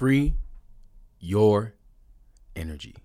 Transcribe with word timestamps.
free 0.00 0.32
your 1.18 1.74
energy. 2.56 2.96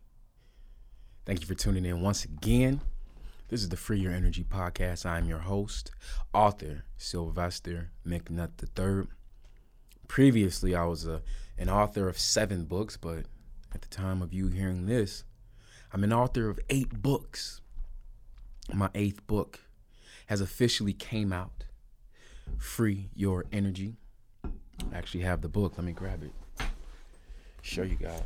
Thank 1.25 1.41
you 1.41 1.45
for 1.45 1.53
tuning 1.53 1.83
in 1.83 1.99
once 1.99 2.23
again. 2.23 2.79
This 3.49 3.61
is 3.61 3.67
the 3.67 3.75
Free 3.75 3.99
Your 3.99 4.13
Energy 4.13 4.45
podcast. 4.45 5.05
I'm 5.05 5.27
your 5.27 5.39
host, 5.39 5.91
author 6.33 6.85
Sylvester 6.95 7.91
McNutt 8.07 8.63
III. 8.79 9.09
Previously, 10.07 10.73
I 10.73 10.85
was 10.85 11.05
a, 11.05 11.21
an 11.57 11.67
author 11.67 12.07
of 12.07 12.17
seven 12.17 12.63
books, 12.63 12.95
but 12.95 13.25
at 13.73 13.81
the 13.81 13.89
time 13.89 14.21
of 14.21 14.33
you 14.33 14.47
hearing 14.47 14.85
this, 14.85 15.25
I'm 15.91 16.05
an 16.05 16.13
author 16.13 16.49
of 16.49 16.61
eight 16.69 17.01
books. 17.01 17.59
My 18.73 18.89
eighth 18.95 19.27
book 19.27 19.59
has 20.27 20.39
officially 20.39 20.93
came 20.93 21.33
out. 21.33 21.65
Free 22.57 23.09
Your 23.13 23.43
Energy. 23.51 23.97
I 24.45 24.95
actually 24.97 25.23
have 25.23 25.41
the 25.41 25.49
book. 25.49 25.73
Let 25.75 25.85
me 25.85 25.91
grab 25.91 26.23
it. 26.23 26.31
Show 27.65 27.81
you 27.81 27.95
guys. 27.95 28.21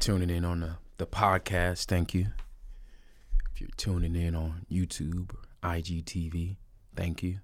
Tuning 0.00 0.30
in 0.30 0.44
on 0.44 0.58
the, 0.58 0.72
the 0.96 1.06
podcast, 1.06 1.84
thank 1.84 2.12
you. 2.12 2.26
If 3.54 3.60
you're 3.60 3.70
tuning 3.76 4.16
in 4.16 4.34
on 4.34 4.66
YouTube 4.68 5.30
or 5.32 5.70
IGTV, 5.70 6.56
thank 6.96 7.22
you. 7.22 7.38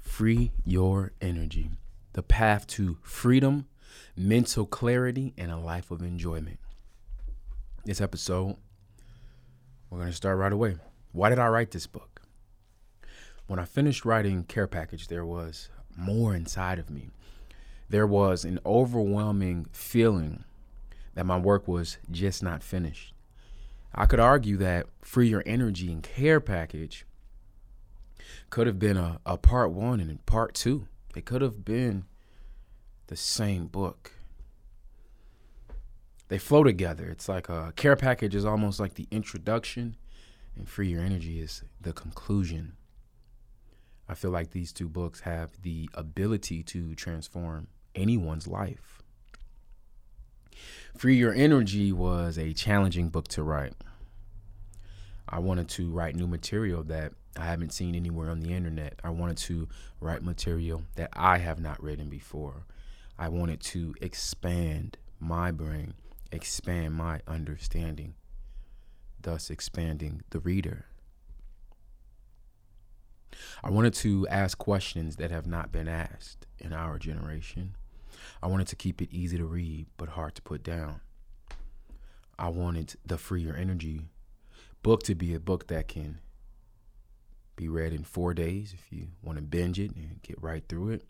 Free 0.00 0.50
Your 0.64 1.12
Energy. 1.20 1.70
The 2.14 2.24
path 2.24 2.66
to 2.66 2.98
freedom, 3.00 3.68
mental 4.16 4.66
clarity, 4.66 5.34
and 5.38 5.52
a 5.52 5.56
life 5.56 5.92
of 5.92 6.02
enjoyment. 6.02 6.58
This 7.84 8.00
episode, 8.00 8.56
we're 9.88 9.98
going 9.98 10.10
to 10.10 10.16
start 10.16 10.36
right 10.36 10.52
away. 10.52 10.78
Why 11.12 11.28
did 11.28 11.38
I 11.38 11.46
write 11.46 11.70
this 11.70 11.86
book? 11.86 12.11
When 13.52 13.58
I 13.58 13.66
finished 13.66 14.06
writing 14.06 14.44
Care 14.44 14.66
Package, 14.66 15.08
there 15.08 15.26
was 15.26 15.68
more 15.94 16.34
inside 16.34 16.78
of 16.78 16.88
me. 16.88 17.10
There 17.90 18.06
was 18.06 18.46
an 18.46 18.58
overwhelming 18.64 19.66
feeling 19.72 20.44
that 21.12 21.26
my 21.26 21.36
work 21.36 21.68
was 21.68 21.98
just 22.10 22.42
not 22.42 22.62
finished. 22.62 23.12
I 23.94 24.06
could 24.06 24.20
argue 24.20 24.56
that 24.56 24.86
Free 25.02 25.28
Your 25.28 25.42
Energy 25.44 25.92
and 25.92 26.02
Care 26.02 26.40
Package 26.40 27.04
could 28.48 28.66
have 28.66 28.78
been 28.78 28.96
a, 28.96 29.20
a 29.26 29.36
part 29.36 29.70
one 29.70 30.00
and 30.00 30.10
a 30.10 30.16
part 30.22 30.54
two. 30.54 30.86
They 31.12 31.20
could 31.20 31.42
have 31.42 31.62
been 31.62 32.06
the 33.08 33.16
same 33.16 33.66
book. 33.66 34.12
They 36.28 36.38
flow 36.38 36.64
together. 36.64 37.04
It's 37.10 37.28
like 37.28 37.50
a 37.50 37.74
care 37.76 37.96
package 37.96 38.34
is 38.34 38.46
almost 38.46 38.80
like 38.80 38.94
the 38.94 39.08
introduction, 39.10 39.98
and 40.56 40.66
Free 40.66 40.88
Your 40.88 41.02
Energy 41.02 41.38
is 41.38 41.64
the 41.78 41.92
conclusion. 41.92 42.76
I 44.12 44.14
feel 44.14 44.30
like 44.30 44.50
these 44.50 44.74
two 44.74 44.90
books 44.90 45.20
have 45.20 45.52
the 45.62 45.88
ability 45.94 46.62
to 46.64 46.94
transform 46.94 47.68
anyone's 47.94 48.46
life. 48.46 49.02
Free 50.98 51.16
Your 51.16 51.32
Energy 51.32 51.92
was 51.92 52.36
a 52.36 52.52
challenging 52.52 53.08
book 53.08 53.26
to 53.28 53.42
write. 53.42 53.72
I 55.26 55.38
wanted 55.38 55.70
to 55.70 55.90
write 55.90 56.14
new 56.14 56.26
material 56.26 56.82
that 56.82 57.14
I 57.38 57.46
haven't 57.46 57.72
seen 57.72 57.94
anywhere 57.94 58.28
on 58.28 58.40
the 58.40 58.52
internet. 58.52 59.00
I 59.02 59.08
wanted 59.08 59.38
to 59.38 59.66
write 59.98 60.22
material 60.22 60.82
that 60.96 61.08
I 61.14 61.38
have 61.38 61.58
not 61.58 61.82
written 61.82 62.10
before. 62.10 62.66
I 63.18 63.30
wanted 63.30 63.60
to 63.60 63.94
expand 64.02 64.98
my 65.20 65.52
brain, 65.52 65.94
expand 66.30 66.92
my 66.92 67.22
understanding, 67.26 68.12
thus 69.22 69.48
expanding 69.48 70.20
the 70.28 70.40
reader. 70.40 70.84
I 73.62 73.70
wanted 73.70 73.94
to 73.94 74.26
ask 74.28 74.58
questions 74.58 75.16
that 75.16 75.30
have 75.30 75.46
not 75.46 75.72
been 75.72 75.88
asked 75.88 76.46
in 76.58 76.72
our 76.72 76.98
generation. 76.98 77.76
I 78.42 78.46
wanted 78.46 78.68
to 78.68 78.76
keep 78.76 79.00
it 79.00 79.12
easy 79.12 79.38
to 79.38 79.44
read 79.44 79.86
but 79.96 80.10
hard 80.10 80.34
to 80.36 80.42
put 80.42 80.62
down. 80.62 81.00
I 82.38 82.48
wanted 82.48 82.94
the 83.04 83.18
Free 83.18 83.42
Your 83.42 83.56
Energy 83.56 84.08
book 84.82 85.02
to 85.04 85.14
be 85.14 85.34
a 85.34 85.40
book 85.40 85.68
that 85.68 85.88
can 85.88 86.18
be 87.56 87.68
read 87.68 87.92
in 87.92 88.02
four 88.02 88.34
days 88.34 88.74
if 88.74 88.92
you 88.92 89.08
want 89.22 89.38
to 89.38 89.42
binge 89.42 89.78
it 89.78 89.94
and 89.94 90.20
get 90.22 90.42
right 90.42 90.64
through 90.68 90.90
it. 90.90 91.04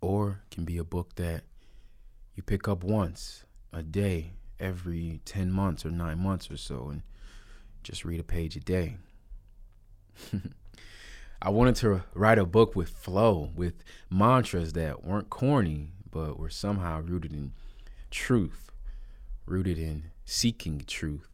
Or 0.00 0.42
can 0.50 0.64
be 0.64 0.78
a 0.78 0.84
book 0.84 1.14
that 1.16 1.44
you 2.34 2.42
pick 2.42 2.66
up 2.66 2.82
once 2.82 3.44
a 3.72 3.82
day 3.82 4.32
every 4.58 5.20
10 5.24 5.50
months 5.50 5.84
or 5.84 5.90
nine 5.90 6.18
months 6.18 6.50
or 6.50 6.56
so 6.56 6.88
and 6.88 7.02
just 7.82 8.04
read 8.04 8.20
a 8.20 8.24
page 8.24 8.56
a 8.56 8.60
day. 8.60 8.96
I 11.42 11.50
wanted 11.50 11.74
to 11.76 12.04
write 12.14 12.38
a 12.38 12.46
book 12.46 12.76
with 12.76 12.90
flow, 12.90 13.50
with 13.56 13.82
mantras 14.08 14.74
that 14.74 15.04
weren't 15.04 15.28
corny, 15.28 15.90
but 16.10 16.38
were 16.38 16.50
somehow 16.50 17.00
rooted 17.00 17.32
in 17.32 17.52
truth, 18.10 18.70
rooted 19.44 19.78
in 19.78 20.10
seeking 20.24 20.82
truth. 20.86 21.28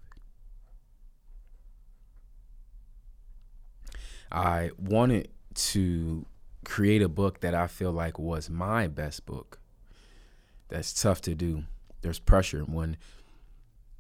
I 4.33 4.71
wanted 4.79 5.29
to 5.55 6.25
create 6.65 7.03
a 7.03 7.09
book 7.09 7.41
that 7.41 7.55
I 7.55 7.67
feel 7.67 7.93
like 7.93 8.19
was 8.19 8.49
my 8.49 8.89
best 8.89 9.27
book. 9.27 9.59
That's 10.69 10.93
tough 10.93 11.21
to 11.23 11.35
do. 11.35 11.65
There's 12.03 12.19
pressure 12.19 12.61
when, 12.63 12.97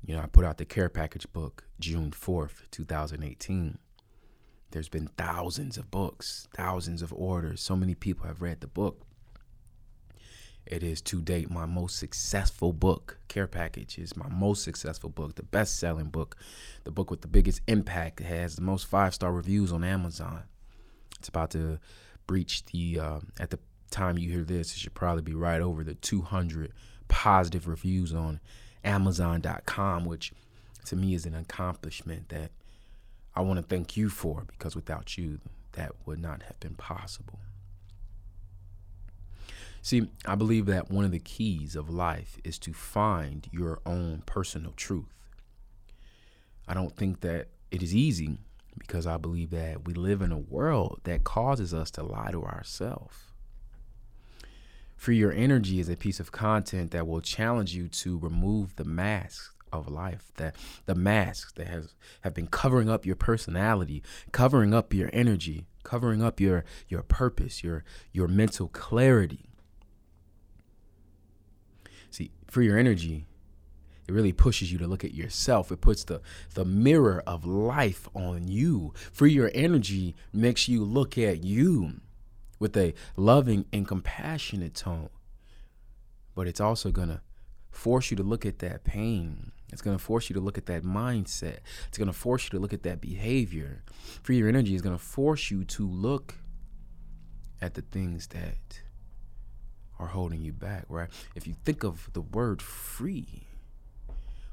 you 0.04 0.14
know, 0.14 0.22
I 0.22 0.26
put 0.26 0.44
out 0.44 0.58
the 0.58 0.64
care 0.64 0.88
package 0.88 1.30
book 1.32 1.64
June 1.80 2.12
4th, 2.12 2.62
2018 2.70 3.78
there's 4.70 4.88
been 4.88 5.08
thousands 5.16 5.78
of 5.78 5.90
books, 5.90 6.48
thousands 6.54 7.02
of 7.02 7.12
orders. 7.12 7.60
So 7.60 7.74
many 7.76 7.94
people 7.94 8.26
have 8.26 8.42
read 8.42 8.60
the 8.60 8.66
book. 8.66 9.02
It 10.66 10.82
is 10.82 11.00
to 11.02 11.22
date 11.22 11.50
my 11.50 11.64
most 11.64 11.96
successful 11.96 12.74
book. 12.74 13.18
Care 13.28 13.46
Package 13.46 13.98
is 13.98 14.16
my 14.16 14.28
most 14.28 14.62
successful 14.62 15.08
book, 15.08 15.36
the 15.36 15.42
best 15.42 15.78
selling 15.78 16.10
book, 16.10 16.36
the 16.84 16.90
book 16.90 17.10
with 17.10 17.22
the 17.22 17.28
biggest 17.28 17.62
impact. 17.66 18.20
It 18.20 18.24
has 18.24 18.56
the 18.56 18.62
most 18.62 18.86
five 18.86 19.14
star 19.14 19.32
reviews 19.32 19.72
on 19.72 19.82
Amazon. 19.82 20.42
It's 21.18 21.28
about 21.28 21.50
to 21.52 21.78
breach 22.26 22.66
the, 22.66 23.00
uh, 23.00 23.20
at 23.40 23.48
the 23.48 23.58
time 23.90 24.18
you 24.18 24.30
hear 24.30 24.44
this, 24.44 24.72
it 24.72 24.78
should 24.78 24.94
probably 24.94 25.22
be 25.22 25.34
right 25.34 25.62
over 25.62 25.82
the 25.82 25.94
200 25.94 26.72
positive 27.08 27.66
reviews 27.66 28.12
on 28.12 28.38
Amazon.com, 28.84 30.04
which 30.04 30.32
to 30.84 30.96
me 30.96 31.14
is 31.14 31.24
an 31.24 31.34
accomplishment 31.34 32.28
that 32.28 32.50
I 33.38 33.40
want 33.42 33.58
to 33.58 33.62
thank 33.62 33.96
you 33.96 34.08
for 34.08 34.42
because 34.48 34.74
without 34.74 35.16
you, 35.16 35.38
that 35.74 35.92
would 36.04 36.18
not 36.18 36.42
have 36.42 36.58
been 36.58 36.74
possible. 36.74 37.38
See, 39.80 40.08
I 40.26 40.34
believe 40.34 40.66
that 40.66 40.90
one 40.90 41.04
of 41.04 41.12
the 41.12 41.20
keys 41.20 41.76
of 41.76 41.88
life 41.88 42.38
is 42.42 42.58
to 42.58 42.72
find 42.72 43.46
your 43.52 43.78
own 43.86 44.24
personal 44.26 44.72
truth. 44.72 45.14
I 46.66 46.74
don't 46.74 46.96
think 46.96 47.20
that 47.20 47.46
it 47.70 47.80
is 47.80 47.94
easy 47.94 48.38
because 48.76 49.06
I 49.06 49.18
believe 49.18 49.50
that 49.50 49.86
we 49.86 49.94
live 49.94 50.20
in 50.20 50.32
a 50.32 50.38
world 50.38 51.00
that 51.04 51.22
causes 51.22 51.72
us 51.72 51.92
to 51.92 52.02
lie 52.02 52.32
to 52.32 52.42
ourselves. 52.42 53.18
Free 54.96 55.16
Your 55.16 55.32
Energy 55.32 55.78
is 55.78 55.88
a 55.88 55.96
piece 55.96 56.18
of 56.18 56.32
content 56.32 56.90
that 56.90 57.06
will 57.06 57.20
challenge 57.20 57.72
you 57.72 57.86
to 57.86 58.18
remove 58.18 58.74
the 58.74 58.84
masks 58.84 59.52
of 59.72 59.88
life 59.88 60.32
that 60.36 60.54
the 60.86 60.94
masks 60.94 61.52
that 61.52 61.66
has 61.66 61.94
have 62.22 62.34
been 62.34 62.46
covering 62.46 62.88
up 62.88 63.06
your 63.06 63.16
personality 63.16 64.02
covering 64.32 64.74
up 64.74 64.92
your 64.92 65.10
energy 65.12 65.66
covering 65.82 66.22
up 66.22 66.40
your 66.40 66.64
your 66.88 67.02
purpose 67.02 67.62
your 67.64 67.84
your 68.12 68.28
mental 68.28 68.68
clarity. 68.68 69.48
See 72.10 72.30
for 72.46 72.62
Your 72.62 72.78
Energy 72.78 73.26
it 74.06 74.12
really 74.12 74.32
pushes 74.32 74.72
you 74.72 74.78
to 74.78 74.86
look 74.86 75.04
at 75.04 75.14
yourself. 75.14 75.70
It 75.70 75.82
puts 75.82 76.04
the 76.04 76.22
the 76.54 76.64
mirror 76.64 77.22
of 77.26 77.44
life 77.44 78.08
on 78.14 78.48
you. 78.48 78.94
Free 79.12 79.32
Your 79.32 79.50
Energy 79.54 80.14
makes 80.32 80.66
you 80.66 80.82
look 80.82 81.18
at 81.18 81.44
you 81.44 82.00
with 82.58 82.76
a 82.76 82.94
loving 83.16 83.66
and 83.72 83.86
compassionate 83.86 84.74
tone. 84.74 85.10
But 86.34 86.48
it's 86.48 86.60
also 86.60 86.90
going 86.90 87.08
to 87.08 87.20
force 87.70 88.10
you 88.10 88.16
to 88.16 88.22
look 88.22 88.46
at 88.46 88.60
that 88.60 88.82
pain 88.82 89.52
it's 89.72 89.82
going 89.82 89.96
to 89.96 90.02
force 90.02 90.30
you 90.30 90.34
to 90.34 90.40
look 90.40 90.58
at 90.58 90.66
that 90.66 90.82
mindset. 90.82 91.58
It's 91.88 91.98
going 91.98 92.08
to 92.08 92.14
force 92.14 92.44
you 92.44 92.50
to 92.50 92.58
look 92.58 92.72
at 92.72 92.82
that 92.84 93.00
behavior. 93.00 93.82
Free 94.22 94.38
your 94.38 94.48
energy 94.48 94.74
is 94.74 94.82
going 94.82 94.96
to 94.96 95.02
force 95.02 95.50
you 95.50 95.64
to 95.64 95.86
look 95.86 96.34
at 97.60 97.74
the 97.74 97.82
things 97.82 98.28
that 98.28 98.80
are 99.98 100.06
holding 100.06 100.40
you 100.40 100.52
back, 100.52 100.84
right? 100.88 101.08
If 101.34 101.46
you 101.46 101.54
think 101.64 101.82
of 101.84 102.08
the 102.12 102.20
word 102.20 102.62
free, 102.62 103.44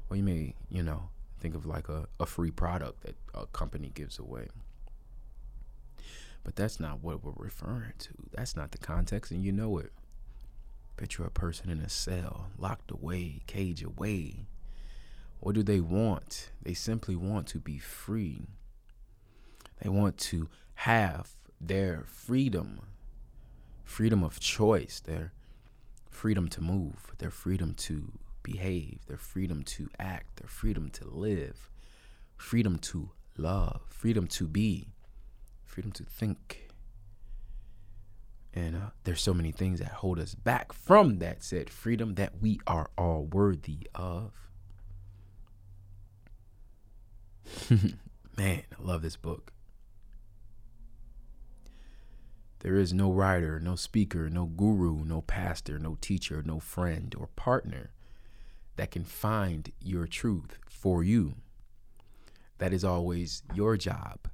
well, 0.08 0.16
you 0.16 0.22
may, 0.22 0.54
you 0.70 0.82
know, 0.82 1.08
think 1.40 1.54
of 1.54 1.64
like 1.64 1.88
a, 1.88 2.06
a 2.20 2.26
free 2.26 2.50
product 2.50 3.02
that 3.02 3.16
a 3.34 3.46
company 3.46 3.90
gives 3.94 4.18
away. 4.18 4.48
But 6.44 6.56
that's 6.56 6.78
not 6.78 7.02
what 7.02 7.24
we're 7.24 7.32
referring 7.36 7.94
to. 7.98 8.10
That's 8.32 8.54
not 8.54 8.72
the 8.72 8.78
context, 8.78 9.32
and 9.32 9.42
you 9.44 9.50
know 9.50 9.78
it. 9.78 9.92
Picture 10.96 11.24
a 11.24 11.30
person 11.30 11.70
in 11.70 11.80
a 11.80 11.88
cell, 11.88 12.48
locked 12.58 12.90
away, 12.90 13.42
cage 13.46 13.82
away 13.82 14.46
what 15.46 15.54
do 15.54 15.62
they 15.62 15.78
want? 15.78 16.50
They 16.60 16.74
simply 16.74 17.14
want 17.14 17.46
to 17.46 17.60
be 17.60 17.78
free. 17.78 18.48
They 19.80 19.88
want 19.88 20.18
to 20.32 20.48
have 20.74 21.36
their 21.60 22.02
freedom, 22.04 22.80
freedom 23.84 24.24
of 24.24 24.40
choice, 24.40 24.98
their 24.98 25.32
freedom 26.10 26.48
to 26.48 26.60
move, 26.60 27.12
their 27.18 27.30
freedom 27.30 27.74
to 27.74 28.10
behave, 28.42 29.06
their 29.06 29.18
freedom 29.18 29.62
to 29.62 29.88
act, 30.00 30.38
their 30.38 30.48
freedom 30.48 30.90
to 30.90 31.08
live, 31.08 31.70
freedom 32.36 32.76
to 32.80 33.10
love, 33.38 33.82
freedom 33.88 34.26
to 34.26 34.48
be, 34.48 34.88
freedom 35.64 35.92
to 35.92 36.02
think. 36.02 36.70
And 38.52 38.74
uh, 38.74 38.90
there's 39.04 39.22
so 39.22 39.32
many 39.32 39.52
things 39.52 39.78
that 39.78 39.92
hold 39.92 40.18
us 40.18 40.34
back 40.34 40.72
from 40.72 41.20
that 41.20 41.44
said 41.44 41.70
freedom 41.70 42.16
that 42.16 42.42
we 42.42 42.58
are 42.66 42.90
all 42.98 43.26
worthy 43.26 43.86
of. 43.94 44.45
Man, 48.36 48.62
I 48.70 48.82
love 48.82 49.02
this 49.02 49.16
book. 49.16 49.52
There 52.60 52.76
is 52.76 52.92
no 52.92 53.12
writer, 53.12 53.60
no 53.60 53.76
speaker, 53.76 54.28
no 54.28 54.46
guru, 54.46 55.04
no 55.04 55.20
pastor, 55.22 55.78
no 55.78 55.96
teacher, 56.00 56.42
no 56.44 56.58
friend 56.58 57.14
or 57.16 57.28
partner 57.36 57.90
that 58.76 58.90
can 58.90 59.04
find 59.04 59.72
your 59.80 60.06
truth 60.06 60.58
for 60.68 61.04
you. 61.04 61.34
That 62.58 62.72
is 62.72 62.84
always 62.84 63.42
your 63.54 63.76
job. 63.76 64.28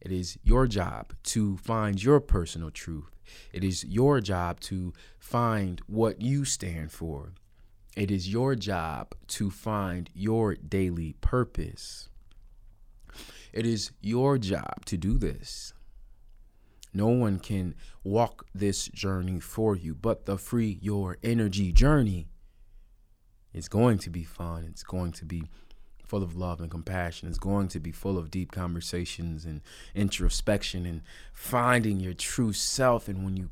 It 0.00 0.12
is 0.12 0.38
your 0.42 0.66
job 0.66 1.12
to 1.24 1.56
find 1.58 2.02
your 2.02 2.20
personal 2.20 2.70
truth. 2.70 3.10
It 3.52 3.64
is 3.64 3.84
your 3.84 4.20
job 4.20 4.60
to 4.60 4.92
find 5.18 5.80
what 5.86 6.22
you 6.22 6.44
stand 6.44 6.92
for. 6.92 7.32
It 7.96 8.10
is 8.10 8.32
your 8.32 8.54
job 8.54 9.14
to 9.28 9.50
find 9.50 10.08
your 10.14 10.54
daily 10.54 11.16
purpose. 11.20 12.07
It 13.52 13.66
is 13.66 13.92
your 14.00 14.38
job 14.38 14.84
to 14.86 14.96
do 14.96 15.18
this. 15.18 15.72
No 16.94 17.08
one 17.08 17.38
can 17.38 17.74
walk 18.02 18.46
this 18.54 18.86
journey 18.88 19.40
for 19.40 19.76
you, 19.76 19.94
but 19.94 20.24
the 20.24 20.38
free 20.38 20.78
your 20.80 21.18
energy 21.22 21.72
journey 21.72 22.28
is 23.52 23.68
going 23.68 23.98
to 23.98 24.10
be 24.10 24.24
fun. 24.24 24.66
It's 24.68 24.82
going 24.82 25.12
to 25.12 25.24
be 25.24 25.44
full 26.04 26.22
of 26.22 26.34
love 26.34 26.60
and 26.60 26.70
compassion. 26.70 27.28
It's 27.28 27.38
going 27.38 27.68
to 27.68 27.80
be 27.80 27.92
full 27.92 28.16
of 28.16 28.30
deep 28.30 28.50
conversations 28.50 29.44
and 29.44 29.60
introspection 29.94 30.86
and 30.86 31.02
finding 31.32 32.00
your 32.00 32.14
true 32.14 32.52
self. 32.52 33.08
And 33.08 33.24
when 33.24 33.36
you 33.36 33.50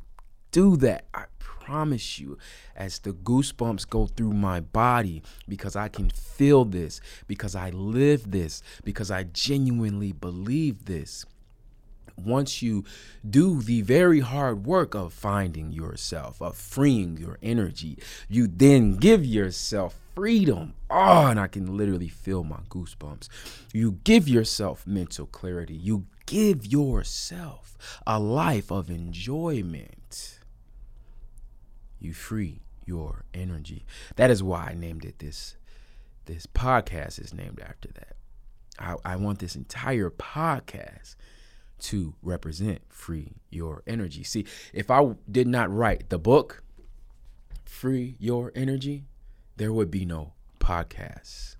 do 0.56 0.74
that, 0.78 1.04
I 1.12 1.24
promise 1.38 2.18
you, 2.18 2.38
as 2.74 2.98
the 3.00 3.12
goosebumps 3.12 3.90
go 3.90 4.06
through 4.06 4.32
my 4.32 4.58
body, 4.60 5.22
because 5.46 5.76
I 5.76 5.88
can 5.88 6.08
feel 6.08 6.64
this, 6.64 6.98
because 7.26 7.54
I 7.54 7.68
live 7.68 8.30
this, 8.30 8.62
because 8.82 9.10
I 9.10 9.24
genuinely 9.24 10.12
believe 10.12 10.86
this 10.86 11.26
once 12.16 12.62
you 12.62 12.82
do 13.28 13.60
the 13.60 13.82
very 13.82 14.20
hard 14.20 14.64
work 14.64 14.94
of 14.94 15.12
finding 15.12 15.70
yourself, 15.70 16.40
of 16.40 16.56
freeing 16.56 17.18
your 17.18 17.36
energy, 17.42 17.98
you 18.26 18.46
then 18.46 18.96
give 18.96 19.22
yourself 19.26 20.00
freedom. 20.14 20.72
Oh, 20.88 21.26
and 21.26 21.38
I 21.38 21.48
can 21.48 21.76
literally 21.76 22.08
feel 22.08 22.42
my 22.42 22.60
goosebumps. 22.70 23.28
You 23.74 23.98
give 24.04 24.26
yourself 24.26 24.86
mental 24.86 25.26
clarity. 25.26 25.74
You 25.74 26.06
give 26.24 26.64
yourself 26.64 27.76
a 28.06 28.18
life 28.18 28.72
of 28.72 28.88
enjoyment. 28.88 30.38
You 32.06 32.14
free 32.14 32.60
your 32.84 33.24
energy. 33.34 33.84
That 34.14 34.30
is 34.30 34.40
why 34.40 34.68
I 34.70 34.74
named 34.74 35.04
it 35.04 35.18
this. 35.18 35.56
This 36.26 36.46
podcast 36.46 37.20
is 37.20 37.34
named 37.34 37.60
after 37.60 37.88
that. 37.94 38.14
I, 38.78 38.94
I 39.04 39.16
want 39.16 39.40
this 39.40 39.56
entire 39.56 40.08
podcast 40.10 41.16
to 41.80 42.14
represent 42.22 42.82
free 42.88 43.32
your 43.50 43.82
energy. 43.88 44.22
See, 44.22 44.46
if 44.72 44.88
I 44.88 45.16
did 45.28 45.48
not 45.48 45.68
write 45.68 46.08
the 46.08 46.18
book, 46.20 46.62
Free 47.64 48.14
Your 48.20 48.52
Energy, 48.54 49.06
there 49.56 49.72
would 49.72 49.90
be 49.90 50.04
no 50.04 50.34
podcast. 50.60 51.56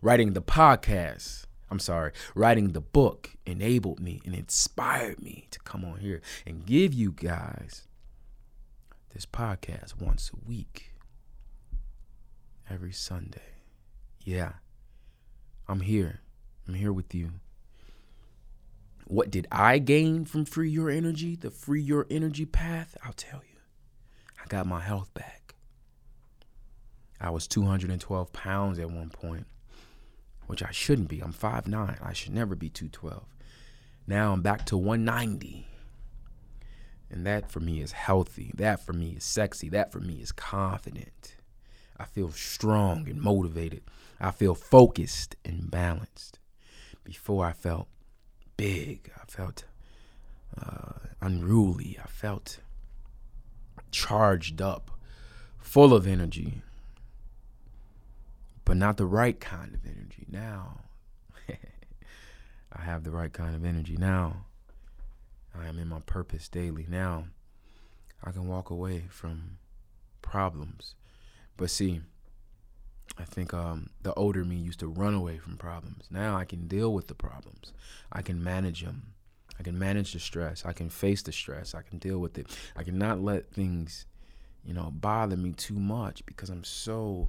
Writing 0.00 0.32
the 0.32 0.40
podcast, 0.40 1.44
I'm 1.70 1.78
sorry, 1.78 2.12
writing 2.34 2.68
the 2.68 2.80
book 2.80 3.36
enabled 3.44 4.00
me 4.00 4.22
and 4.24 4.34
inspired 4.34 5.20
me 5.20 5.48
to 5.50 5.58
come 5.60 5.84
on 5.84 5.98
here 5.98 6.22
and 6.46 6.64
give 6.64 6.94
you 6.94 7.12
guys 7.12 7.86
this 9.12 9.26
podcast 9.26 10.00
once 10.00 10.30
a 10.32 10.48
week, 10.48 10.94
every 12.70 12.92
Sunday. 12.92 13.56
Yeah, 14.24 14.52
I'm 15.68 15.80
here. 15.80 16.20
I'm 16.66 16.74
here 16.74 16.92
with 16.92 17.14
you. 17.14 17.32
What 19.06 19.30
did 19.30 19.46
I 19.52 19.78
gain 19.78 20.24
from 20.24 20.44
Free 20.44 20.70
Your 20.70 20.88
Energy, 20.88 21.36
the 21.36 21.50
Free 21.50 21.82
Your 21.82 22.06
Energy 22.10 22.46
path? 22.46 22.96
I'll 23.04 23.12
tell 23.12 23.40
you. 23.40 23.58
I 24.42 24.46
got 24.48 24.66
my 24.66 24.80
health 24.80 25.12
back. 25.12 25.54
I 27.20 27.30
was 27.30 27.46
212 27.46 28.32
pounds 28.32 28.78
at 28.78 28.90
one 28.90 29.10
point, 29.10 29.46
which 30.46 30.62
I 30.62 30.70
shouldn't 30.70 31.08
be. 31.08 31.20
I'm 31.20 31.32
5'9. 31.32 31.98
I 32.02 32.12
should 32.12 32.32
never 32.32 32.54
be 32.54 32.68
212. 32.68 33.24
Now 34.06 34.32
I'm 34.32 34.42
back 34.42 34.64
to 34.66 34.76
190. 34.76 35.66
And 37.12 37.26
that 37.26 37.50
for 37.50 37.60
me 37.60 37.82
is 37.82 37.92
healthy. 37.92 38.52
That 38.54 38.84
for 38.84 38.94
me 38.94 39.14
is 39.18 39.24
sexy. 39.24 39.68
That 39.68 39.92
for 39.92 40.00
me 40.00 40.14
is 40.14 40.32
confident. 40.32 41.36
I 41.98 42.04
feel 42.06 42.30
strong 42.32 43.06
and 43.08 43.20
motivated. 43.20 43.82
I 44.18 44.30
feel 44.30 44.54
focused 44.54 45.36
and 45.44 45.70
balanced. 45.70 46.38
Before 47.04 47.44
I 47.44 47.52
felt 47.52 47.88
big. 48.56 49.10
I 49.20 49.24
felt 49.26 49.64
uh, 50.60 51.08
unruly. 51.20 51.98
I 52.02 52.06
felt 52.06 52.58
charged 53.90 54.62
up, 54.62 54.90
full 55.58 55.92
of 55.92 56.06
energy, 56.06 56.62
but 58.64 58.76
not 58.76 58.96
the 58.96 59.06
right 59.06 59.38
kind 59.38 59.74
of 59.74 59.84
energy. 59.84 60.26
Now, 60.30 60.80
I 62.72 62.82
have 62.82 63.04
the 63.04 63.10
right 63.10 63.32
kind 63.32 63.54
of 63.54 63.64
energy. 63.64 63.96
Now, 63.98 64.46
I 65.58 65.68
am 65.68 65.78
in 65.78 65.88
my 65.88 66.00
purpose 66.00 66.48
daily. 66.48 66.86
Now, 66.88 67.26
I 68.24 68.30
can 68.30 68.48
walk 68.48 68.70
away 68.70 69.04
from 69.10 69.58
problems. 70.22 70.94
But 71.56 71.70
see, 71.70 72.00
I 73.18 73.24
think 73.24 73.52
um, 73.52 73.90
the 74.02 74.14
older 74.14 74.44
me 74.44 74.56
used 74.56 74.80
to 74.80 74.86
run 74.86 75.14
away 75.14 75.38
from 75.38 75.56
problems. 75.56 76.06
Now 76.10 76.36
I 76.36 76.44
can 76.44 76.66
deal 76.66 76.92
with 76.94 77.08
the 77.08 77.14
problems. 77.14 77.72
I 78.10 78.22
can 78.22 78.42
manage 78.42 78.82
them. 78.82 79.12
I 79.58 79.62
can 79.62 79.78
manage 79.78 80.12
the 80.12 80.20
stress. 80.20 80.64
I 80.64 80.72
can 80.72 80.88
face 80.88 81.22
the 81.22 81.32
stress. 81.32 81.74
I 81.74 81.82
can 81.82 81.98
deal 81.98 82.18
with 82.18 82.38
it. 82.38 82.46
I 82.74 82.82
cannot 82.82 83.20
let 83.20 83.52
things, 83.52 84.06
you 84.64 84.72
know, 84.72 84.90
bother 84.92 85.36
me 85.36 85.52
too 85.52 85.78
much 85.78 86.24
because 86.24 86.48
I'm 86.48 86.64
so 86.64 87.28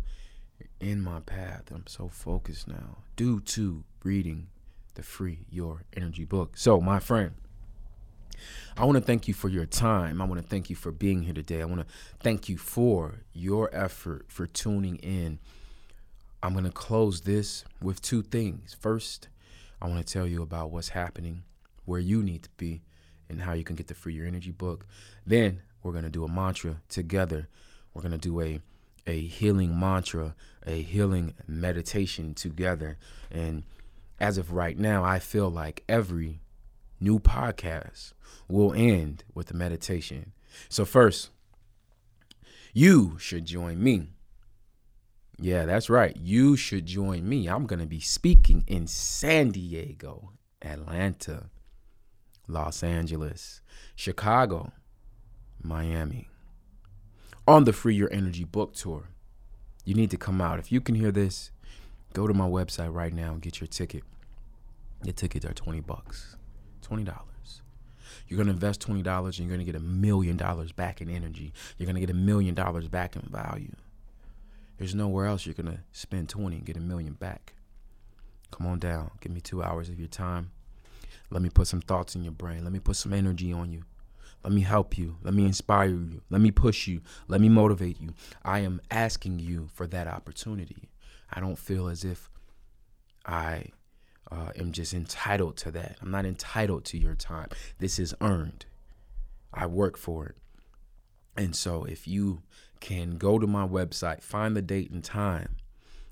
in 0.80 1.02
my 1.02 1.20
path. 1.20 1.64
I'm 1.74 1.88
so 1.88 2.08
focused 2.08 2.68
now 2.68 3.00
due 3.16 3.42
to 3.42 3.84
reading 4.04 4.48
the 4.96 5.04
Free 5.04 5.40
Your 5.50 5.84
Energy 5.96 6.24
book. 6.24 6.56
So, 6.56 6.80
my 6.80 7.00
friend, 7.00 7.34
I 8.78 8.86
want 8.86 8.98
to 8.98 9.04
thank 9.04 9.28
you 9.28 9.34
for 9.34 9.50
your 9.50 9.66
time. 9.66 10.22
I 10.22 10.26
want 10.26 10.42
to 10.42 10.48
thank 10.48 10.70
you 10.70 10.76
for 10.76 10.92
being 10.92 11.24
here 11.24 11.34
today. 11.34 11.62
I 11.62 11.66
want 11.66 11.82
to 11.82 11.94
thank 12.20 12.50
you 12.50 12.58
for 12.58 13.22
your 13.34 13.70
effort, 13.74 14.26
for 14.30 14.48
tuning 14.48 14.98
in 14.98 15.40
I'm 16.44 16.52
going 16.52 16.66
to 16.66 16.72
close 16.72 17.22
this 17.22 17.64
with 17.82 18.02
two 18.02 18.22
things. 18.22 18.76
First, 18.78 19.30
I 19.82 19.88
want 19.88 20.06
to 20.06 20.14
tell 20.14 20.28
you 20.28 20.42
about 20.42 20.72
what's 20.72 20.90
happening, 20.90 21.44
where 21.86 22.02
you 22.02 22.22
need 22.22 22.44
to 22.44 22.50
be, 22.58 22.82
and 23.30 23.44
how 23.44 23.54
you 23.54 23.64
can 23.64 23.78
get 23.78 23.88
the 23.88 23.94
Free 23.94 24.14
Your 24.14 24.28
Energy 24.28 24.52
book. 24.52 24.86
Then 25.26 25.62
we're 25.82 25.94
going 25.94 26.04
to 26.04 26.10
do 26.10 26.26
a 26.26 26.28
mantra 26.28 26.82
together. 26.90 27.48
We're 27.94 28.02
going 28.02 28.12
to 28.12 28.18
do 28.18 28.42
a 28.42 28.60
a 29.08 29.22
healing 29.22 29.78
mantra, 29.78 30.36
a 30.66 30.82
healing 30.82 31.34
meditation 31.48 32.34
together. 32.34 32.98
And 33.32 33.64
as 34.20 34.38
of 34.38 34.52
right 34.52 34.78
now, 34.78 35.04
I 35.04 35.20
feel 35.20 35.50
like 35.50 35.84
every 35.88 36.40
new 37.04 37.20
podcast 37.20 38.14
will 38.48 38.74
end 38.74 39.24
with 39.34 39.52
a 39.52 39.54
meditation. 39.54 40.32
So 40.70 40.86
first, 40.86 41.30
you 42.74 43.18
should 43.20 43.46
join 43.46 43.84
me 43.84 44.14
yeah, 45.40 45.66
that's 45.66 45.90
right. 45.90 46.16
You 46.16 46.56
should 46.56 46.86
join 46.86 47.28
me. 47.28 47.48
I'm 47.48 47.66
going 47.66 47.80
to 47.80 47.86
be 47.86 48.00
speaking 48.00 48.64
in 48.68 48.88
San 48.88 49.52
Diego, 49.52 50.32
Atlanta, 50.62 51.50
Los 52.48 52.84
Angeles, 52.84 53.62
Chicago, 53.96 54.72
Miami 55.62 56.30
on 57.48 57.64
the 57.66 57.74
Free 57.74 57.96
Your 57.96 58.12
Energy 58.14 58.44
book 58.44 58.74
tour. 58.74 59.10
You 59.84 59.96
need 59.96 60.12
to 60.12 60.18
come 60.18 60.40
out. 60.40 60.60
If 60.60 60.72
you 60.72 60.80
can 60.80 60.96
hear 60.96 61.12
this, 61.12 61.52
go 62.14 62.28
to 62.28 62.34
my 62.34 62.48
website 62.48 62.94
right 62.94 63.14
now 63.14 63.34
and 63.34 63.42
get 63.42 63.60
your 63.60 63.68
ticket. 63.68 64.04
The 65.02 65.12
tickets 65.12 65.46
are 65.46 65.54
20 65.54 65.82
bucks. 65.82 66.38
$20. 66.96 67.14
You're 68.28 68.38
going 68.38 68.48
to 68.48 68.54
invest 68.54 68.86
$20 68.88 69.26
and 69.26 69.38
you're 69.40 69.48
going 69.48 69.60
to 69.60 69.66
get 69.66 69.76
a 69.76 69.80
million 69.80 70.38
dollars 70.38 70.72
back 70.72 71.02
in 71.02 71.10
energy. 71.10 71.54
You're 71.78 71.86
going 71.86 71.96
to 71.96 72.02
get 72.02 72.10
a 72.10 72.14
million 72.14 72.56
dollars 72.56 72.88
back 72.88 73.16
in 73.16 73.24
value. 73.24 73.76
There's 74.78 74.96
nowhere 74.96 75.28
else 75.28 75.46
you're 75.46 75.54
gonna 75.54 75.84
spend 75.92 76.30
20 76.30 76.58
and 76.58 76.66
get 76.66 76.78
a 76.78 76.82
million 76.82 77.14
back. 77.14 77.54
Come 78.52 78.68
on 78.68 78.80
down. 78.80 79.12
Give 79.22 79.32
me 79.32 79.40
two 79.40 79.64
hours 79.64 79.90
of 79.90 80.00
your 80.00 80.08
time. 80.08 80.52
Let 81.30 81.42
me 81.42 81.50
put 81.50 81.68
some 81.68 81.82
thoughts 81.82 82.16
in 82.16 82.24
your 82.24 82.34
brain. 82.34 82.64
Let 82.64 82.74
me 82.74 82.80
put 82.80 82.96
some 82.96 83.14
energy 83.14 83.52
on 83.54 83.72
you. 83.72 83.84
Let 84.44 84.52
me 84.52 84.62
help 84.62 84.98
you. 84.98 85.18
Let 85.24 85.34
me 85.34 85.46
inspire 85.46 85.88
you. 85.88 86.22
Let 86.30 86.42
me 86.42 86.52
push 86.52 86.86
you. 86.86 87.02
Let 87.28 87.40
me 87.40 87.50
motivate 87.50 88.02
you. 88.02 88.14
I 88.44 88.60
am 88.60 88.82
asking 88.92 89.40
you 89.40 89.70
for 89.74 89.88
that 89.88 90.08
opportunity. 90.08 90.90
I 91.32 91.40
don't 91.40 91.58
feel 91.58 91.88
as 91.88 92.04
if 92.04 92.30
I 93.26 93.68
uh, 94.34 94.52
am 94.58 94.72
just 94.72 94.94
entitled 94.94 95.58
to 95.58 95.72
that. 95.72 95.98
I'm 96.02 96.12
not 96.12 96.26
entitled 96.26 96.86
to 96.86 96.98
your 96.98 97.16
time. 97.16 97.50
This 97.78 98.00
is 98.00 98.16
earned. 98.20 98.66
I 99.54 99.68
work 99.68 99.98
for 99.98 100.26
it. 100.26 100.36
And 101.36 101.56
so 101.56 101.84
if 101.84 102.08
you 102.08 102.42
can 102.80 103.18
go 103.18 103.38
to 103.38 103.46
my 103.48 103.68
website, 103.68 104.24
find 104.24 104.56
the 104.56 104.62
date 104.62 104.92
and 104.92 105.04
time, 105.04 105.58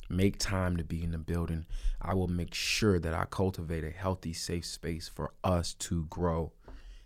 make 0.09 0.37
time 0.37 0.77
to 0.77 0.83
be 0.83 1.03
in 1.03 1.11
the 1.11 1.17
building, 1.17 1.65
I 2.01 2.13
will 2.13 2.27
make 2.27 2.53
sure 2.53 2.99
that 2.99 3.13
I 3.13 3.25
cultivate 3.25 3.83
a 3.83 3.91
healthy, 3.91 4.33
safe 4.33 4.65
space 4.65 5.07
for 5.07 5.33
us 5.43 5.73
to 5.75 6.05
grow 6.05 6.51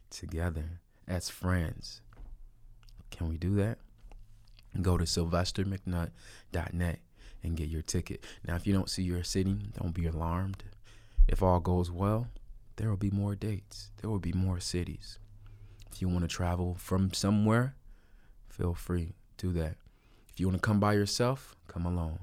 together 0.10 0.81
as 1.07 1.29
friends. 1.29 2.01
Can 3.12 3.29
we 3.29 3.38
do 3.38 3.55
that? 3.55 3.77
Go 4.81 4.98
to 4.98 5.05
sylvestermcnutt.net 5.05 7.00
and 7.43 7.55
get 7.55 7.69
your 7.69 7.81
ticket. 7.81 8.24
Now, 8.45 8.55
if 8.55 8.67
you 8.67 8.74
don't 8.74 8.89
see 8.89 9.03
your 9.03 9.24
city, 9.24 9.55
don't 9.81 9.93
be 9.93 10.05
alarmed. 10.05 10.63
If 11.27 11.41
all 11.41 11.60
goes 11.60 11.89
well, 11.91 12.27
there 12.75 12.89
will 12.89 12.98
be 12.98 13.10
more 13.10 13.36
dates, 13.36 13.91
there 13.98 14.10
will 14.10 14.20
be 14.20 14.34
more 14.34 14.60
cities. 14.60 15.20
If 15.91 16.01
you 16.01 16.10
want 16.10 16.22
to 16.22 16.27
travel 16.27 16.75
from 16.77 17.13
somewhere, 17.13 17.75
feel 18.50 18.74
free, 18.74 19.13
do 19.38 19.51
that. 19.53 19.77
If 20.29 20.39
you 20.39 20.48
want 20.48 20.62
to 20.62 20.65
come 20.67 20.79
by 20.79 20.94
yourself, 20.94 21.55
come 21.67 21.86
alone. 21.86 22.20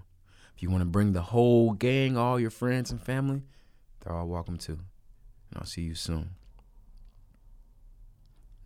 If 0.55 0.63
you 0.63 0.71
want 0.71 0.83
to 0.83 0.87
bring 0.87 1.13
the 1.13 1.23
whole 1.23 1.73
gang, 1.73 2.17
all 2.17 2.39
your 2.39 2.51
friends 2.51 2.91
and 2.91 3.03
family, 3.03 3.43
they're 4.01 4.13
all 4.13 4.29
welcome 4.29 4.59
too. 4.59 4.79
And 5.51 5.59
I'll 5.59 5.65
see 5.65 5.83
you 5.83 5.95
soon. 5.95 6.31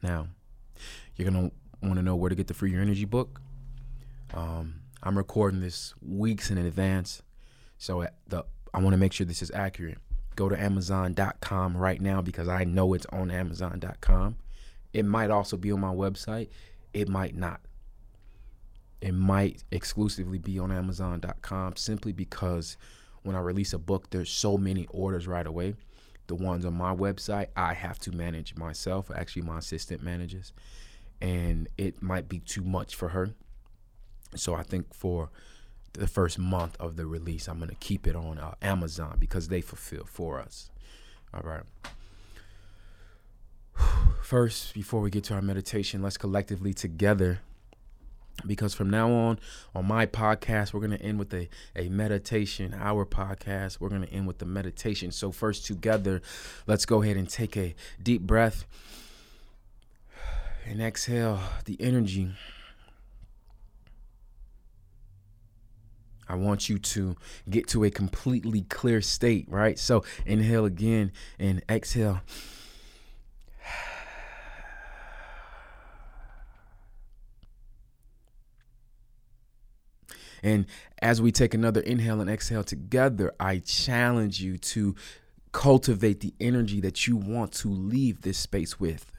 Now, 0.02 0.28
you're 1.14 1.30
going 1.30 1.50
to 1.50 1.86
want 1.86 1.96
to 1.96 2.02
know 2.02 2.16
where 2.16 2.28
to 2.28 2.34
get 2.34 2.48
the 2.48 2.54
Free 2.54 2.72
Your 2.72 2.82
Energy 2.82 3.04
book. 3.04 3.40
Um, 4.34 4.80
I'm 5.02 5.16
recording 5.16 5.60
this 5.60 5.94
weeks 6.02 6.50
in 6.50 6.58
advance, 6.58 7.22
so 7.78 8.06
the 8.26 8.44
I 8.74 8.80
want 8.80 8.92
to 8.92 8.98
make 8.98 9.12
sure 9.12 9.24
this 9.26 9.40
is 9.40 9.50
accurate. 9.52 9.98
Go 10.36 10.48
to 10.50 10.60
Amazon.com 10.60 11.76
right 11.76 12.00
now 12.00 12.20
because 12.22 12.46
I 12.46 12.64
know 12.64 12.92
it's 12.94 13.06
on 13.06 13.30
Amazon.com. 13.30 14.36
It 14.92 15.04
might 15.04 15.30
also 15.30 15.56
be 15.56 15.72
on 15.72 15.80
my 15.80 15.92
website. 15.92 16.48
It 16.92 17.08
might 17.08 17.34
not. 17.34 17.60
It 19.00 19.12
might 19.12 19.64
exclusively 19.70 20.38
be 20.38 20.58
on 20.58 20.70
Amazon.com 20.70 21.76
simply 21.76 22.12
because 22.12 22.76
when 23.22 23.34
I 23.34 23.40
release 23.40 23.72
a 23.72 23.78
book, 23.78 24.10
there's 24.10 24.30
so 24.30 24.56
many 24.56 24.86
orders 24.90 25.26
right 25.26 25.46
away. 25.46 25.74
The 26.28 26.34
ones 26.34 26.64
on 26.64 26.74
my 26.74 26.94
website, 26.94 27.48
I 27.56 27.74
have 27.74 27.98
to 28.00 28.12
manage 28.12 28.56
myself. 28.56 29.10
Actually, 29.14 29.42
my 29.42 29.58
assistant 29.58 30.02
manages, 30.02 30.52
and 31.20 31.68
it 31.78 32.02
might 32.02 32.28
be 32.28 32.40
too 32.40 32.62
much 32.62 32.94
for 32.94 33.08
her. 33.08 33.30
So 34.34 34.54
I 34.54 34.62
think 34.62 34.92
for 34.94 35.30
the 35.92 36.06
first 36.06 36.38
month 36.38 36.76
of 36.78 36.96
the 36.96 37.06
release, 37.06 37.48
I'm 37.48 37.58
gonna 37.58 37.74
keep 37.80 38.06
it 38.06 38.16
on 38.16 38.38
uh, 38.38 38.54
Amazon 38.62 39.16
because 39.18 39.48
they 39.48 39.60
fulfill 39.60 40.04
for 40.04 40.40
us. 40.40 40.70
All 41.32 41.42
right. 41.42 41.62
First, 44.22 44.74
before 44.74 45.00
we 45.00 45.10
get 45.10 45.24
to 45.24 45.34
our 45.34 45.42
meditation, 45.42 46.02
let's 46.02 46.16
collectively 46.16 46.74
together 46.74 47.40
because 48.44 48.74
from 48.74 48.90
now 48.90 49.10
on 49.10 49.38
on 49.74 49.86
my 49.86 50.04
podcast 50.04 50.72
we're 50.74 50.80
going 50.80 50.90
to 50.90 51.00
end 51.00 51.18
with 51.18 51.32
a, 51.32 51.48
a 51.74 51.88
meditation 51.88 52.74
our 52.78 53.06
podcast 53.06 53.80
we're 53.80 53.88
going 53.88 54.02
to 54.04 54.12
end 54.12 54.26
with 54.26 54.38
the 54.38 54.44
meditation 54.44 55.10
so 55.10 55.32
first 55.32 55.64
together 55.64 56.20
let's 56.66 56.84
go 56.84 57.02
ahead 57.02 57.16
and 57.16 57.30
take 57.30 57.56
a 57.56 57.74
deep 58.02 58.20
breath 58.20 58.66
and 60.66 60.82
exhale 60.82 61.40
the 61.64 61.80
energy 61.80 62.30
I 66.28 66.34
want 66.34 66.68
you 66.68 66.78
to 66.78 67.16
get 67.48 67.68
to 67.68 67.84
a 67.84 67.90
completely 67.90 68.62
clear 68.62 69.00
state, 69.00 69.46
right? 69.48 69.78
So 69.78 70.04
inhale 70.24 70.64
again 70.64 71.12
and 71.38 71.62
exhale. 71.68 72.20
And 80.42 80.66
as 81.02 81.20
we 81.20 81.32
take 81.32 81.54
another 81.54 81.80
inhale 81.80 82.20
and 82.20 82.30
exhale 82.30 82.62
together, 82.62 83.32
I 83.40 83.58
challenge 83.58 84.40
you 84.40 84.58
to 84.58 84.94
cultivate 85.50 86.20
the 86.20 86.34
energy 86.38 86.80
that 86.82 87.06
you 87.06 87.16
want 87.16 87.52
to 87.54 87.68
leave 87.68 88.22
this 88.22 88.38
space 88.38 88.78
with. 88.78 89.10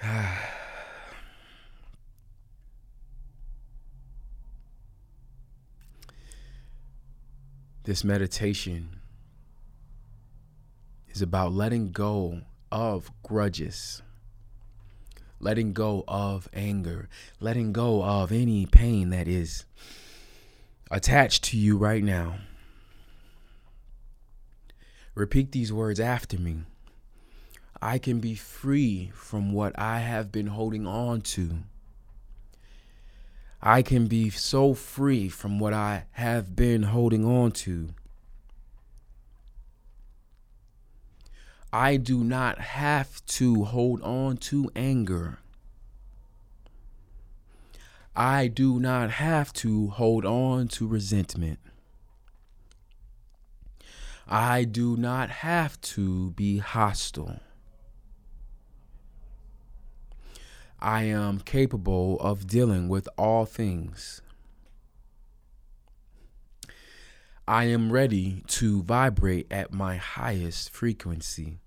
this 7.88 8.04
meditation 8.04 9.00
is 11.08 11.22
about 11.22 11.54
letting 11.54 11.90
go 11.90 12.42
of 12.70 13.10
grudges, 13.22 14.02
letting 15.40 15.72
go 15.72 16.04
of 16.06 16.50
anger, 16.52 17.08
letting 17.40 17.72
go 17.72 18.04
of 18.04 18.30
any 18.30 18.66
pain 18.66 19.08
that 19.08 19.26
is 19.26 19.64
attached 20.90 21.42
to 21.42 21.56
you 21.56 21.78
right 21.78 22.04
now. 22.04 22.34
Repeat 25.14 25.52
these 25.52 25.72
words 25.72 25.98
after 25.98 26.38
me. 26.38 26.64
I 27.80 27.96
can 27.96 28.20
be 28.20 28.34
free 28.34 29.10
from 29.14 29.54
what 29.54 29.72
I 29.78 30.00
have 30.00 30.30
been 30.30 30.48
holding 30.48 30.86
on 30.86 31.22
to. 31.22 31.60
I 33.60 33.82
can 33.82 34.06
be 34.06 34.30
so 34.30 34.72
free 34.74 35.28
from 35.28 35.58
what 35.58 35.72
I 35.72 36.04
have 36.12 36.54
been 36.54 36.84
holding 36.84 37.24
on 37.24 37.50
to. 37.52 37.90
I 41.72 41.96
do 41.96 42.22
not 42.24 42.58
have 42.58 43.24
to 43.26 43.64
hold 43.64 44.00
on 44.02 44.36
to 44.38 44.70
anger. 44.76 45.40
I 48.14 48.46
do 48.48 48.80
not 48.80 49.10
have 49.10 49.52
to 49.54 49.88
hold 49.88 50.24
on 50.24 50.68
to 50.68 50.86
resentment. 50.86 51.58
I 54.26 54.64
do 54.64 54.96
not 54.96 55.30
have 55.30 55.80
to 55.80 56.30
be 56.30 56.58
hostile. 56.58 57.40
I 60.80 61.04
am 61.04 61.40
capable 61.40 62.18
of 62.20 62.46
dealing 62.46 62.88
with 62.88 63.08
all 63.18 63.44
things. 63.44 64.22
I 67.48 67.64
am 67.64 67.90
ready 67.90 68.44
to 68.48 68.82
vibrate 68.82 69.50
at 69.50 69.72
my 69.72 69.96
highest 69.96 70.70
frequency. 70.70 71.58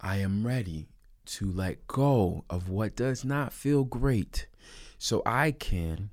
I 0.00 0.16
am 0.18 0.46
ready 0.46 0.88
to 1.26 1.50
let 1.50 1.86
go 1.86 2.44
of 2.48 2.68
what 2.68 2.94
does 2.94 3.24
not 3.24 3.52
feel 3.52 3.84
great 3.84 4.46
so 4.98 5.22
I 5.26 5.50
can 5.52 6.10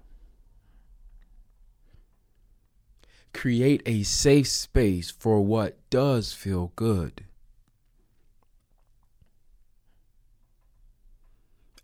create 3.34 3.84
a 3.86 4.04
safe 4.04 4.48
space 4.48 5.12
for 5.12 5.42
what 5.42 5.78
does 5.90 6.34
feel 6.34 6.72
good. 6.76 7.27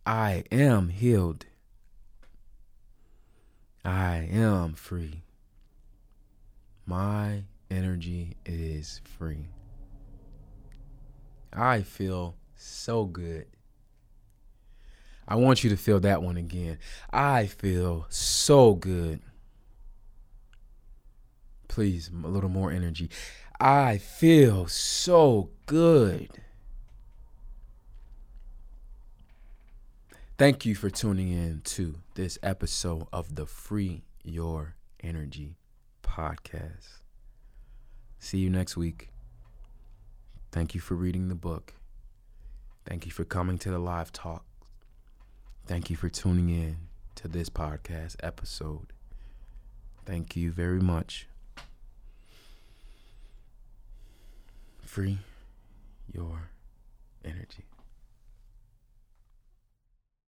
I 0.05 0.43
am 0.51 0.89
healed. 0.89 1.45
I 3.86 4.27
am 4.31 4.74
free. 4.74 5.24
My 6.86 7.43
energy 7.72 8.36
is 8.45 9.01
free. 9.17 9.48
I 11.53 11.81
feel 11.81 12.36
so 12.55 13.05
good. 13.05 13.45
I 15.27 15.36
want 15.36 15.63
you 15.63 15.69
to 15.69 15.77
feel 15.77 16.00
that 16.01 16.22
one 16.22 16.36
again. 16.36 16.79
I 17.12 17.48
feel 17.48 18.05
so 18.10 18.74
good. 18.74 19.22
Please, 21.69 22.10
a 22.24 22.27
little 22.27 22.50
more 22.50 22.72
energy. 22.72 23.10
I 23.60 23.98
feel 23.98 24.67
so 24.67 25.50
good. 25.65 26.29
Thank 30.36 30.66
you 30.66 30.74
for 30.74 30.90
tuning 30.90 31.32
in 31.32 31.62
to 31.66 31.94
this 32.16 32.40
episode 32.42 33.06
of 33.13 33.36
the 33.36 33.46
Free 33.46 34.02
Your 34.24 34.75
Energy 35.00 35.58
podcast. 36.02 37.02
See 38.18 38.40
you 38.40 38.50
next 38.50 38.75
week. 38.75 39.10
Thank 40.52 40.74
you 40.74 40.82
for 40.82 40.96
reading 40.96 41.28
the 41.28 41.36
book. 41.36 41.75
Thank 42.84 43.06
you 43.06 43.12
for 43.12 43.24
coming 43.24 43.60
to 43.60 43.70
the 43.70 43.78
live 43.78 44.12
talk. 44.12 44.44
Thank 45.68 45.92
you 45.92 45.96
for 45.96 46.10
tuning 46.10 46.50
in 46.50 46.78
to 47.13 47.28
this 47.28 47.50
podcast 47.50 48.16
episode. 48.24 48.92
Thank 50.04 50.36
you 50.36 50.52
very 50.52 50.82
much. 50.82 51.28
Free 54.82 55.20
your 56.12 56.50
energy. 57.24 57.66